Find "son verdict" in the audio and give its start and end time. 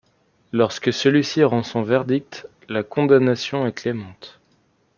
1.61-2.49